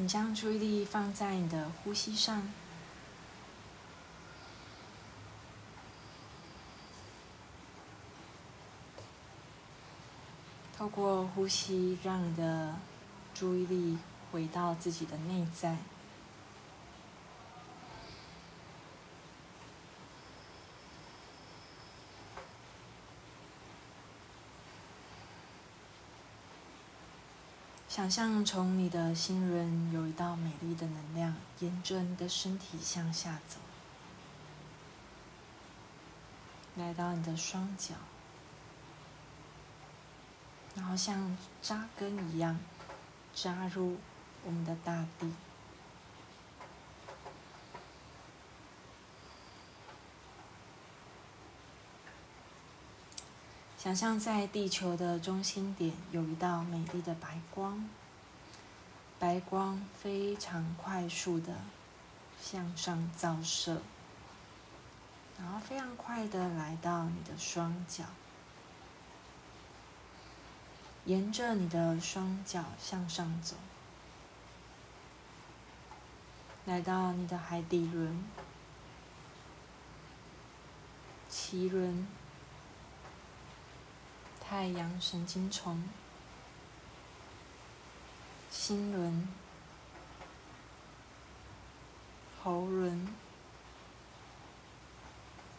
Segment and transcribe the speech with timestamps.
[0.00, 2.48] 请将注意力放在你的呼吸上，
[10.74, 12.76] 透过呼吸，让你的
[13.34, 13.98] 注意力
[14.32, 15.76] 回到自己的内在。
[28.00, 33.58] 想象从你的心轮有一道美丽的能量，沿着你的身体向下走，
[36.76, 37.92] 来到你的双脚，
[40.74, 42.58] 然后像扎根一样
[43.34, 43.98] 扎入
[44.46, 45.30] 我们的大地。
[53.82, 57.88] 想象在地球的中心点有一道美丽的白光，
[59.18, 61.54] 白光非常快速的
[62.38, 63.80] 向上照射，
[65.38, 68.04] 然后非常快的来到你的双脚，
[71.06, 73.56] 沿着你的双脚向上走，
[76.66, 78.22] 来到你的海底轮、
[81.30, 82.06] 脐轮。
[84.50, 85.80] 太阳神经丛、
[88.50, 89.28] 心轮、
[92.42, 93.06] 喉轮、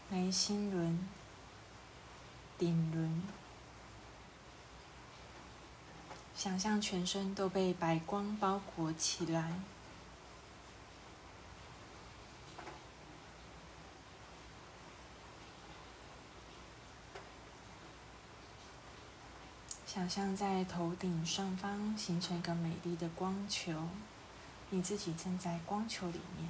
[0.09, 1.08] 眉心轮、
[2.58, 3.23] 顶轮，
[6.36, 9.53] 想象全身都被白光包裹起来。
[19.94, 23.89] 想象在头顶上方形成一个美丽的光球，
[24.70, 26.50] 你自己正在光球里面。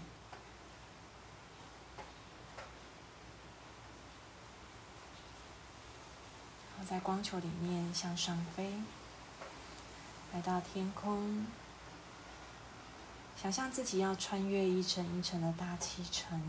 [6.88, 8.76] 在光球里面向上飞，
[10.32, 11.48] 来到天空。
[13.36, 16.40] 想象自己要穿越一层一层的大气层，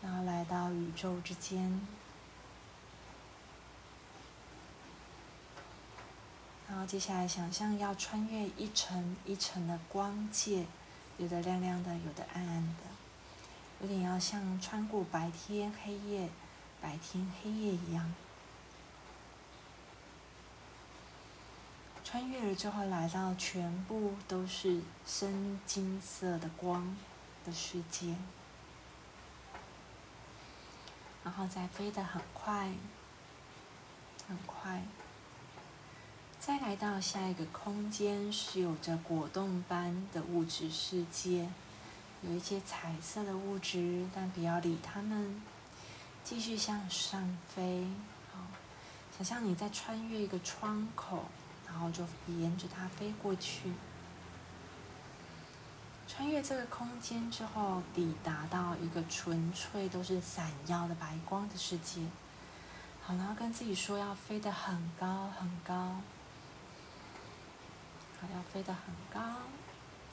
[0.00, 1.84] 然后来到宇宙之间。
[6.76, 10.66] 然后接下来，想象要穿越一层一层的光界，
[11.16, 12.82] 有的亮亮的，有的暗暗的，
[13.80, 16.28] 有点要像穿过白天黑夜、
[16.78, 18.12] 白天黑夜一样。
[22.04, 26.94] 穿越了之后，来到全部都是深金色的光
[27.46, 28.14] 的世界，
[31.24, 32.70] 然后再飞得很快，
[34.28, 34.82] 很快。
[36.46, 41.48] 再来到下一个空间，是有着果冻般的物质世界，
[42.22, 45.42] 有一些彩色的物质，但不要理它们，
[46.22, 47.84] 继续向上飞。
[48.32, 48.38] 好，
[49.18, 51.24] 想象你在穿越一个窗口，
[51.66, 53.72] 然后就沿着它飞过去。
[56.06, 62.02] 穿越这个空间之后，抵达到一个纯粹都是闪耀的白光的世界。
[63.02, 65.96] 好，然后跟自己说要飞得很高很高。
[68.34, 69.20] 要飞得很高，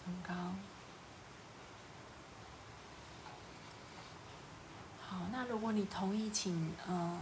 [0.05, 0.33] 很高。
[5.01, 7.19] 好，那如果你同意，请呃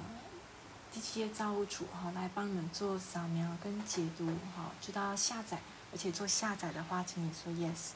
[0.91, 5.59] 第七页造物主哈来帮你们做扫描跟解读，好，知道下载，
[5.91, 7.91] 而且做下载的话，请你说 yes。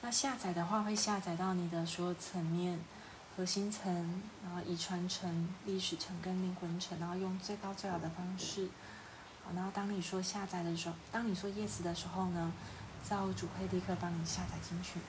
[0.00, 2.80] 那下载的话，会下载到你的所有层面，
[3.36, 8.68] 核心层，然后遗传层、历史层跟灵魂层，然后用最高最好的方式。
[9.54, 12.52] 然后当你说下载的时候，当你说 yes 的时候呢，
[13.02, 15.00] 造物主会立刻帮你下载进去。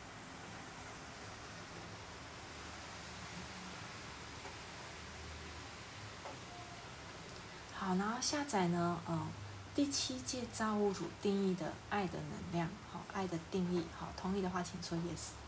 [7.74, 9.28] 好，然后下载呢，嗯，
[9.76, 15.43] 第七届造物主定义的爱的能量，好，爱的定义，好，同意的话请说 yes。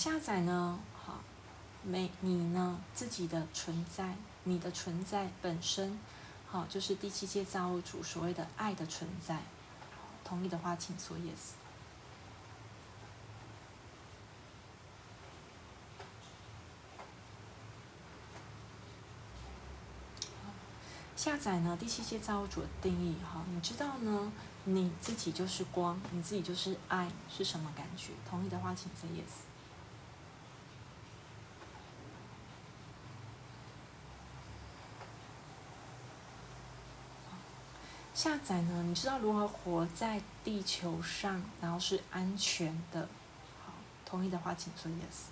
[0.00, 1.20] 下载呢，好，
[1.82, 5.98] 每你呢自己的存在，你的存在本身，
[6.46, 9.42] 好，就是第七届造物主所谓的爱的存在。
[10.24, 11.52] 同意的话，请说 yes。
[21.14, 24.32] 下载呢，第七届造物主的定义，哈，你知道呢，
[24.64, 28.12] 你自己就是光，你自己就是爱，是什么感觉？
[28.26, 29.49] 同意的话，请说 yes。
[38.22, 38.82] 下载呢？
[38.86, 43.08] 你知道如何活在地球上，然后是安全的？
[43.64, 43.72] 好，
[44.04, 45.30] 同意的话请说 yes。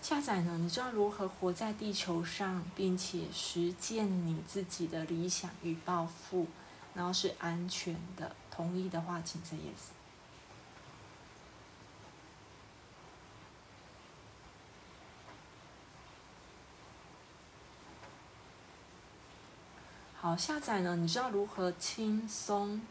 [0.00, 0.56] 下载呢？
[0.56, 6.46] 你知道如何活在地球上，并且实践你自己的理想与抱负，
[6.94, 8.34] 然后是安全的？
[8.50, 9.97] 同意的话请说 yes。
[20.28, 20.94] 好，下载呢？
[20.94, 22.82] 你知道如何轻松、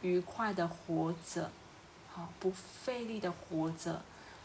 [0.00, 1.50] 愉快的活着，
[2.10, 4.00] 好，不费力的活着，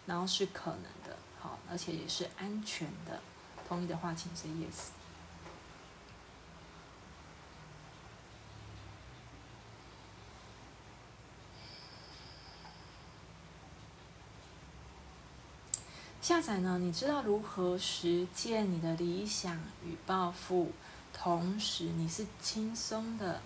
[0.06, 3.22] 然后是可能的，好，而且也是安全的。
[3.66, 4.90] 同意的话，请说 yes。
[16.22, 16.78] 下载呢？
[16.78, 19.56] 你知道如何实践你的理想
[19.86, 20.74] 与抱负？
[21.24, 23.40] 同时，你是轻松的，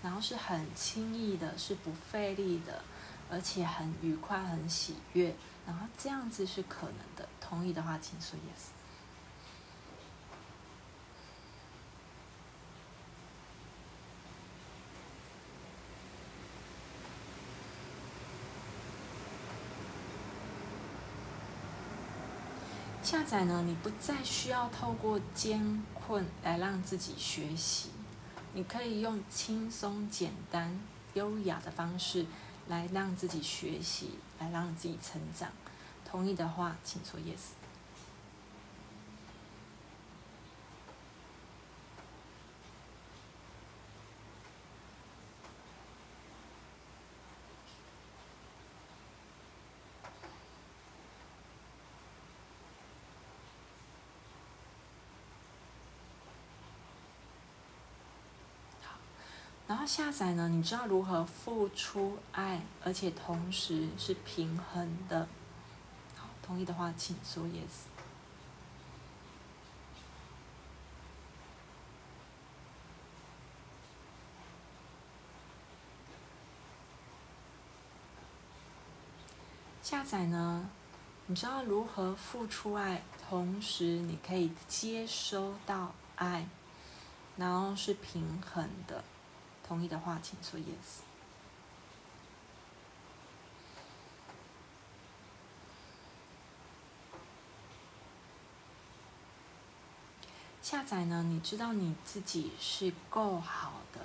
[0.00, 2.84] 然后是很轻易的，是不费力的，
[3.28, 5.34] 而且很愉快、很喜悦，
[5.66, 7.28] 然后这样子是可能的。
[7.40, 8.75] 同意的话，请说 yes。
[23.06, 23.62] 下载呢？
[23.64, 27.90] 你不再需要透过艰困来让自己学习，
[28.52, 30.76] 你可以用轻松、简单、
[31.14, 32.26] 优雅的方式
[32.66, 35.48] 来让自己学习，来让自己成长。
[36.04, 37.52] 同意的话，请说 yes。
[59.68, 60.48] 然后下载呢？
[60.48, 65.26] 你知道如何付出爱，而且同时是平衡的。
[66.14, 67.86] 好，同意的话请说 yes。
[79.82, 80.68] 下载呢？
[81.26, 86.46] 你知道如何付出爱，同时你可以接收到爱，
[87.36, 89.02] 然后是平衡的。
[89.66, 91.02] 同意的话，请说 yes。
[100.62, 101.24] 下载呢？
[101.24, 104.00] 你知道你自己是够好的。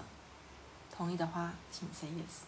[0.95, 2.43] 同意的话，请 say yes。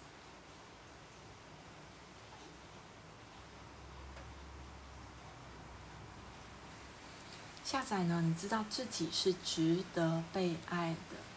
[7.64, 8.22] 下载呢？
[8.22, 11.33] 你知道自己是值得被爱的。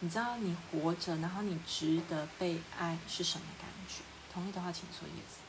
[0.00, 4.02] 你知道你活着，然后你值得被爱是什么感觉？
[4.32, 5.40] 同意的话，请说 yes。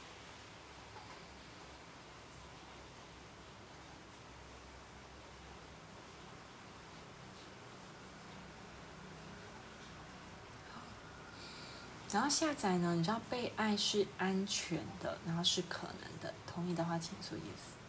[12.13, 12.95] 然后下载呢？
[12.95, 16.33] 你知道被爱是安全的，然后是可能的。
[16.47, 17.86] 同意的话，请说 yes。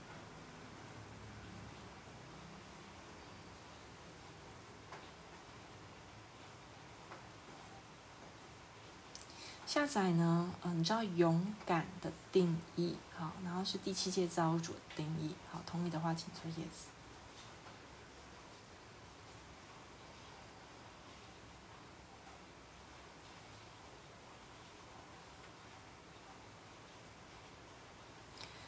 [9.78, 10.52] 下载呢？
[10.64, 16.88] 嗯，你知道勇敢的定义，好，然后是第七届造物主的定义，好，同意的话请说 yes。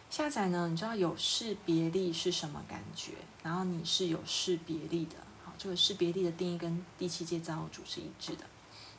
[0.08, 0.68] 下载呢？
[0.68, 3.14] 你知道有识别力是什么感觉？
[3.42, 8.44] 然后你是有识别力的，好，这个识别力的定义跟第七届造物主是一致的，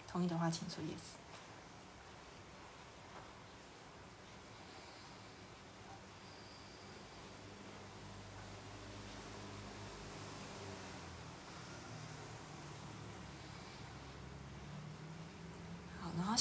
[0.09, 1.20] 同意的话请说 yes。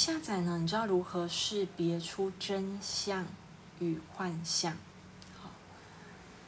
[0.02, 0.57] 下载呢？
[0.57, 3.26] 你知道如何识别出真相
[3.80, 4.75] 与幻象？
[5.38, 5.50] 好，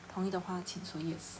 [0.09, 1.37] 同意的话请说 yes。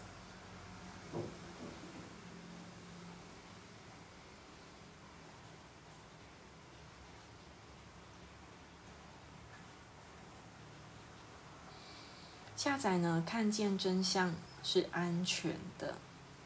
[12.55, 13.25] 下载呢？
[13.27, 15.97] 看见真相是安全的，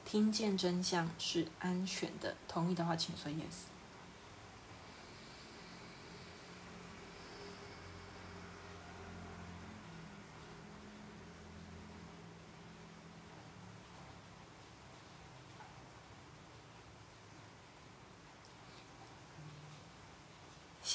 [0.05, 2.37] 听见真相是安全的。
[2.47, 3.76] 同意的话请说 yes。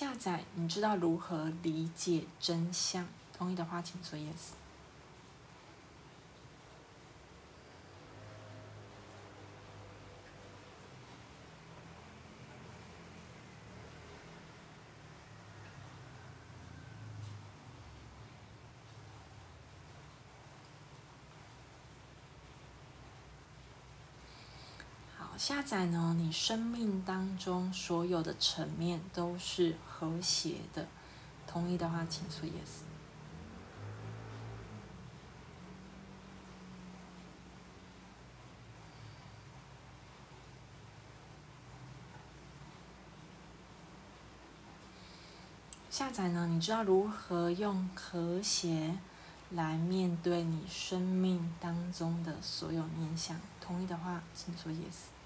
[0.01, 3.05] 下载，你知道如何理解真相？
[3.37, 4.55] 同意的话，请说 yes。
[25.51, 26.15] 下载呢？
[26.17, 30.87] 你生命当中所有的层面都是和谐的。
[31.45, 32.83] 同意的话，请说 yes。
[45.89, 46.47] 下载呢？
[46.47, 48.97] 你知道如何用和谐
[49.49, 53.37] 来面对你生命当中的所有念想？
[53.59, 55.20] 同意的话，请说 yes。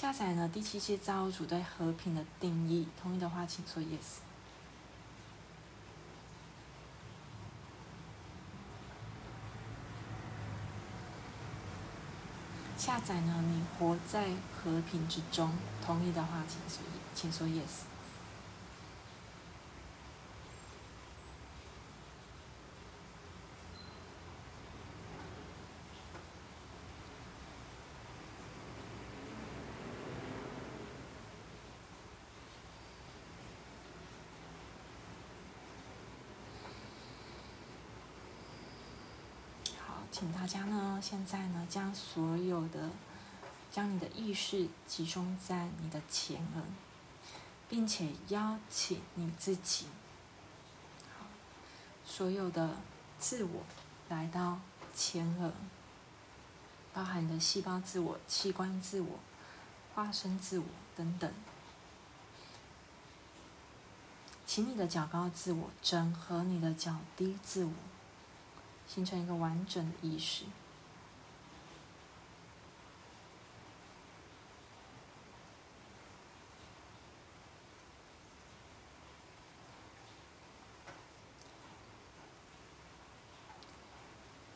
[0.00, 0.48] 下载呢？
[0.54, 4.20] 第七届造物主对和平的定义，同意的话请说 yes。
[12.76, 13.42] 下载呢？
[13.48, 15.50] 你活在和平之中，
[15.84, 17.97] 同意的话请说，请说 yes。
[40.18, 42.90] 请大家呢，现在呢，将所有的，
[43.70, 46.62] 将你的意识集中在你的前额，
[47.68, 49.86] 并且邀请你自己，
[52.04, 52.78] 所有的
[53.16, 53.62] 自我
[54.08, 54.58] 来到
[54.92, 55.52] 前额，
[56.92, 59.20] 包含你的细胞自我、器官自我、
[59.94, 60.64] 化身自我
[60.96, 61.32] 等等，
[64.44, 67.72] 请你的较高自我整合你的较低自我。
[68.88, 70.44] 形成一个完整的意识，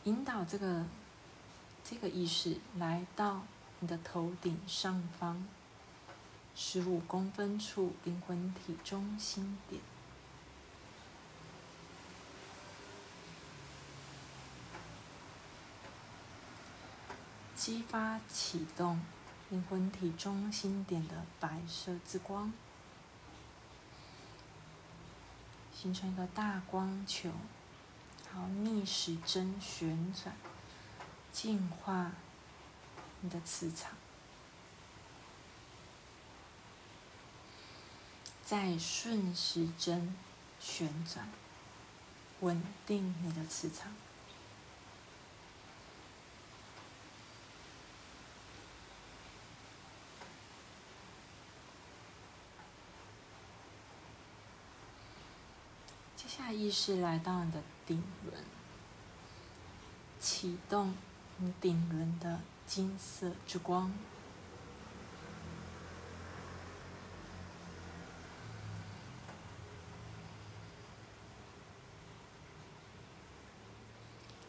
[0.04, 0.84] 引导这个
[1.84, 3.42] 这个意识来到
[3.78, 5.46] 你的头顶上方
[6.56, 9.80] 十五公分处灵魂体中心点。
[17.64, 19.00] 激发启动
[19.48, 22.52] 灵魂体中心点的白色之光，
[25.72, 27.30] 形成一个大光球，
[28.34, 30.34] 好逆时针旋转，
[31.30, 32.10] 净化
[33.20, 33.92] 你的磁场，
[38.42, 40.12] 再顺时针
[40.58, 41.28] 旋转，
[42.40, 43.92] 稳定你的磁场。
[56.52, 58.44] 意识来到你的顶轮，
[60.20, 60.94] 启动
[61.38, 63.92] 你顶轮的金色之光。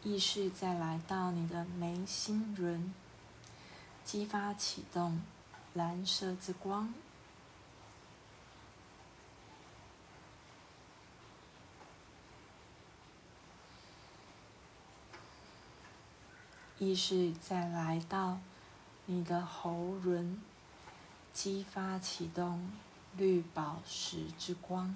[0.03, 2.93] 意识再来到你的眉心轮，
[4.03, 5.21] 激发启动
[5.73, 6.93] 蓝色之光。
[16.83, 18.39] 意识再来到
[19.05, 20.41] 你的喉轮，
[21.31, 22.69] 激发启动
[23.15, 24.93] 绿宝石之光。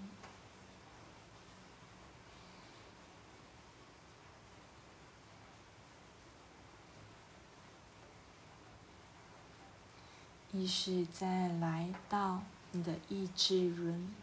[10.52, 14.14] 意识再来到你的意志轮，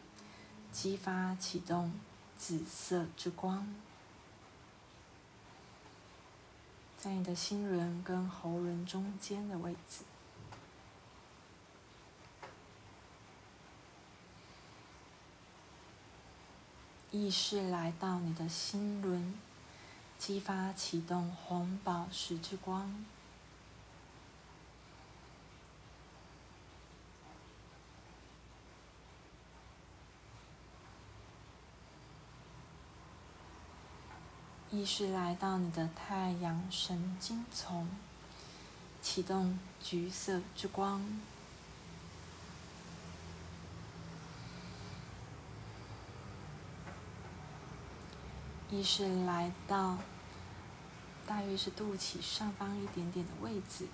[0.71, 1.95] 激发启动
[2.37, 3.75] 紫色之光。
[7.05, 10.05] 在你的心轮跟喉轮中间的位置，
[17.11, 19.35] 意识来到你的心轮，
[20.19, 23.05] 激发启动红宝石之光。
[34.75, 37.89] 意识来到你的太阳神经丛，
[39.01, 41.01] 启动橘色之光。
[48.69, 49.99] 意识来到
[51.25, 53.87] 大约是肚脐上方一点点的位置，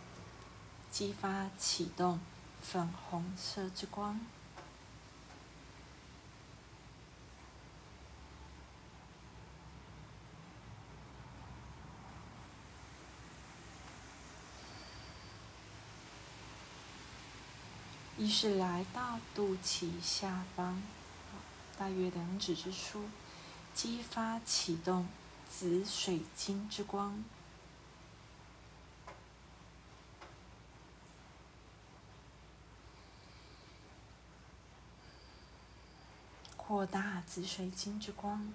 [0.90, 2.18] 激发启动
[2.62, 4.18] 粉红色之光。
[18.30, 20.80] 是来到肚脐下方，
[21.76, 23.10] 大约两指之处，
[23.74, 25.08] 激发启动
[25.50, 27.24] 紫水晶之光，
[36.56, 38.52] 扩大紫水晶之光。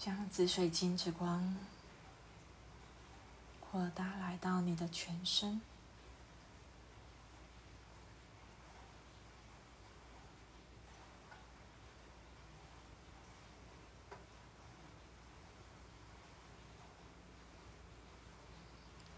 [0.00, 1.54] 将紫水晶之光
[3.60, 5.60] 扩大，来到你的全身，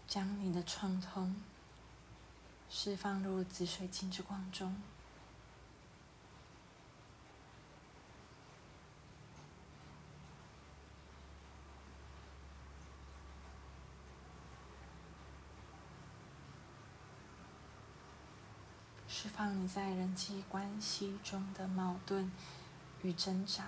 [0.05, 1.41] 将你的创痛
[2.69, 4.81] 释放入紫水晶之光中。
[19.15, 22.31] 释放你在人际关系中的矛盾
[23.03, 23.63] 与挣扎，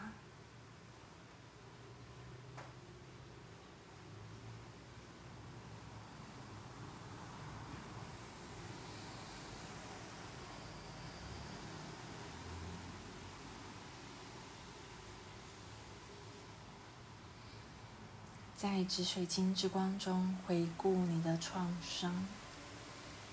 [18.56, 22.26] 在紫水晶之光中回顾你的创伤。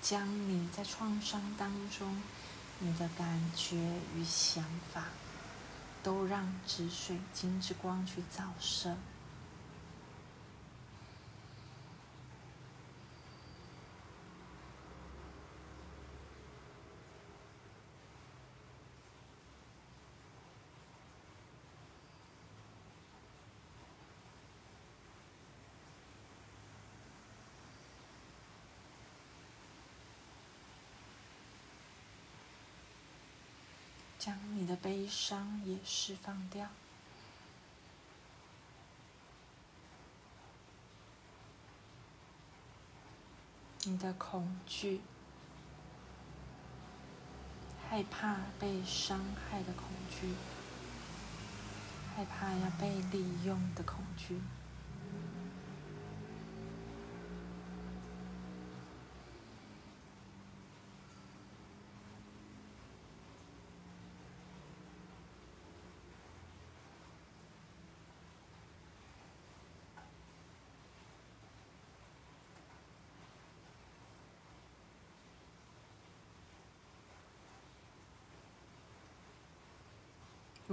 [0.03, 2.21] 将你在创伤当中，
[2.79, 3.77] 你的感觉
[4.13, 4.61] 与想
[4.93, 5.05] 法，
[6.03, 8.97] 都让紫水晶之光去照射。
[34.25, 36.69] 将你的悲伤也释放掉，
[43.83, 45.01] 你的恐惧、
[47.85, 50.33] 害怕被伤害的恐惧，
[52.15, 54.39] 害怕要被利用的恐惧。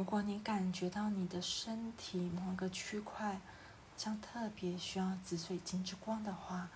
[0.01, 3.39] 如果你感觉到你的身体某个区块
[3.99, 6.71] 将特别需要紫水晶之光的话，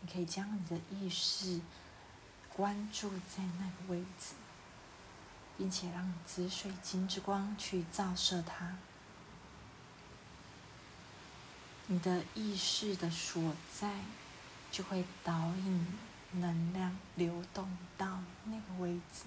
[0.00, 1.60] 你可以将你的意识
[2.48, 4.32] 关注在那个位置，
[5.58, 8.78] 并且让紫水晶之光去照射它。
[11.88, 13.98] 你的意识的所在
[14.70, 15.86] 就会导引
[16.32, 19.26] 能量流动到那个位置。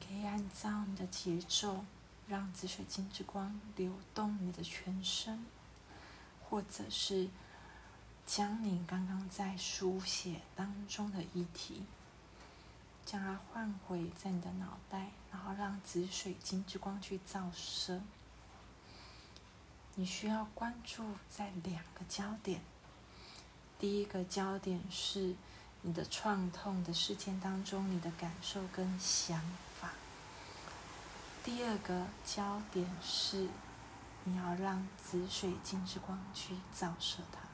[0.00, 1.84] 可以按照你的节奏，
[2.26, 5.44] 让紫水晶之光流动你的全身，
[6.42, 7.28] 或者是
[8.24, 11.82] 将你刚刚在书写当中的议题，
[13.04, 18.00] 将它换回在你的脑袋，然后让紫水晶之光去照射。
[19.96, 22.62] 你需要关注在两个焦点。
[23.78, 25.36] 第一个焦点是
[25.82, 29.38] 你的创痛的事件当中，你的感受跟想。
[31.44, 33.48] 第二个焦点是
[34.22, 37.51] 你要让紫水晶之光去照射它。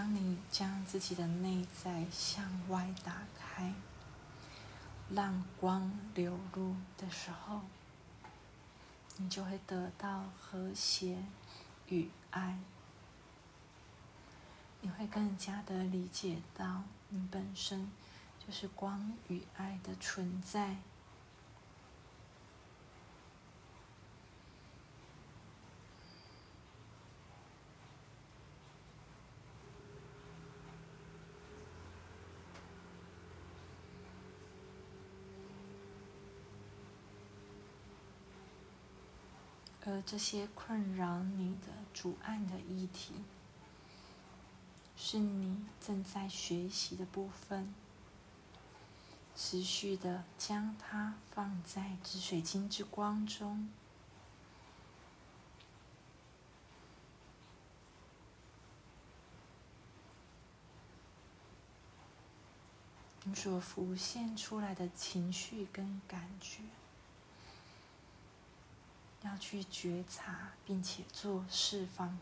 [0.00, 3.74] 当你将自己的内在向外打开，
[5.10, 7.60] 让光流入的时候，
[9.18, 11.22] 你就会得到和谐
[11.88, 12.58] 与爱。
[14.80, 17.90] 你会更加的理解到，你本身
[18.38, 20.78] 就是光与爱的存在。
[39.84, 43.14] 而这些困扰你的、阻碍的议题，
[44.96, 47.74] 是你正在学习的部分。
[49.34, 53.70] 持续的将它放在紫水晶之光中，
[63.24, 66.64] 你所浮现出来的情绪跟感觉。
[69.22, 72.18] 要去觉察，并且做释放。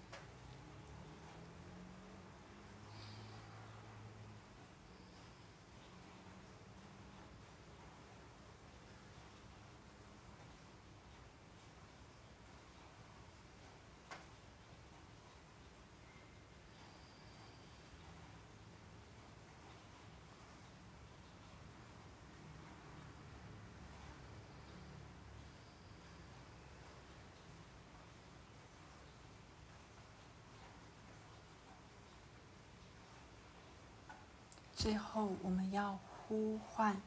[34.79, 37.03] 最后，我们要呼唤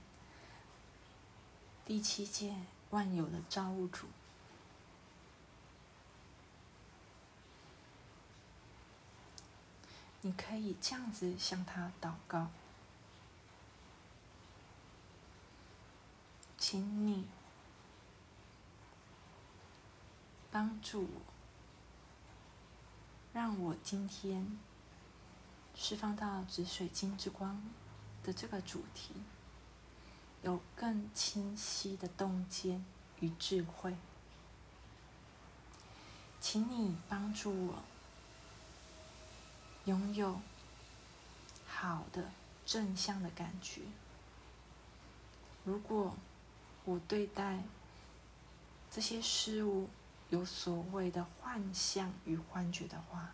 [1.85, 2.53] 第七届
[2.89, 4.07] 万有的造物主。
[10.19, 12.49] 你可以这样子向他祷告，
[16.57, 17.25] 请你
[20.51, 21.21] 帮助我，
[23.31, 24.59] 让我今天。
[25.75, 27.61] 释放到紫水晶之光
[28.23, 29.13] 的这个主题，
[30.43, 32.85] 有更清晰的洞见
[33.19, 33.95] 与智慧，
[36.39, 37.83] 请你帮助我
[39.85, 40.39] 拥有
[41.67, 42.31] 好的
[42.65, 43.81] 正向的感觉。
[45.63, 46.15] 如果
[46.85, 47.63] 我对待
[48.89, 49.89] 这些事物
[50.29, 53.31] 有所谓的幻象与幻觉的话，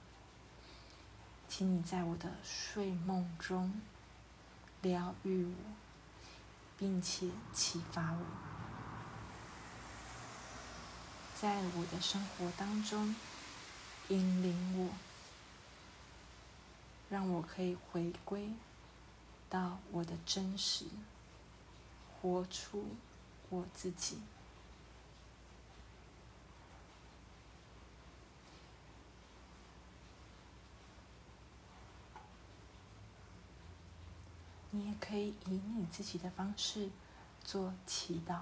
[1.47, 3.81] 请你在我的睡梦中
[4.81, 5.53] 疗愈我，
[6.77, 8.25] 并且启发我，
[11.33, 13.15] 在我的生活当中
[14.09, 14.89] 引领我，
[17.09, 18.49] 让我可以回归
[19.49, 20.85] 到我的真实，
[22.21, 22.85] 活出
[23.49, 24.19] 我自己。
[34.77, 36.91] 你也可以以你自己的方式
[37.43, 38.41] 做祈祷。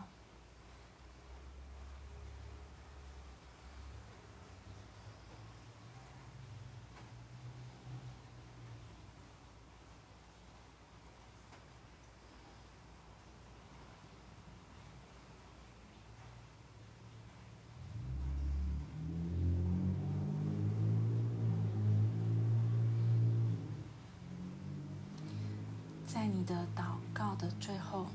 [26.15, 28.07] 在你的祷告的最后，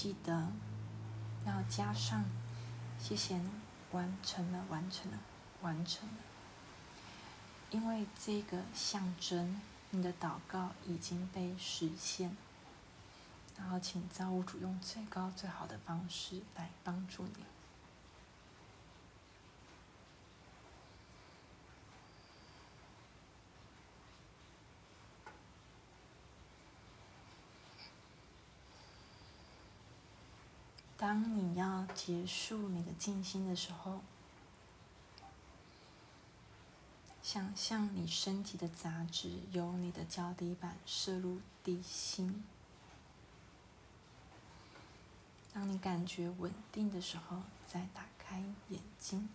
[0.00, 0.48] 记得
[1.44, 2.24] 要加上
[2.98, 3.50] “谢谢你
[3.92, 5.18] 完成了，完成了，
[5.60, 6.14] 完成了”，
[7.70, 9.60] 因为这个象征
[9.90, 12.34] 你的祷告已经被实现。
[13.58, 17.44] 然后，请造物主用最高最好的方式来帮助你。
[31.10, 34.00] 当你要结束你的静心的时候，
[37.20, 42.44] 想象你身体的杂质由你的脚底板射入地心。
[45.52, 49.28] 当你感觉稳定的时候，再打开眼睛。